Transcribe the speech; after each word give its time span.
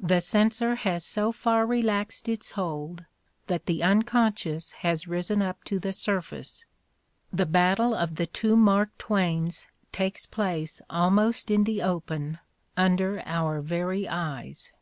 The 0.00 0.18
censor 0.18 0.74
has 0.74 1.04
so 1.04 1.30
far 1.30 1.64
relaxed 1.64 2.28
its 2.28 2.50
hold 2.58 3.04
that 3.46 3.66
the 3.66 3.84
unconscious 3.84 4.72
has 4.82 5.06
risen 5.06 5.40
up 5.40 5.62
to 5.66 5.78
the 5.78 5.92
sur 5.92 6.20
face: 6.20 6.64
the 7.32 7.46
battle 7.46 7.94
of 7.94 8.16
the 8.16 8.26
two 8.26 8.56
Mark 8.56 8.90
Twains 8.98 9.68
takes 9.92 10.26
place 10.26 10.82
almost 10.90 11.48
in 11.48 11.62
the 11.62 11.80
open, 11.80 12.40
under 12.76 13.22
our 13.24 13.60
very 13.60 14.08
eyes. 14.08 14.72